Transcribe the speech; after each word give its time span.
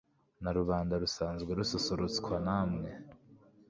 na 0.43 0.51
rubanda 0.57 0.93
rusanzwe 1.03 1.51
rususurutswa 1.57 2.35
namwe 2.45 2.89